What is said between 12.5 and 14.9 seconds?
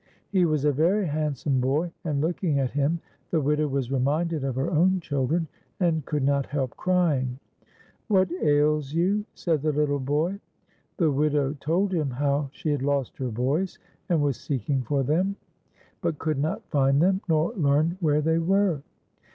she had lost her boys and was seeking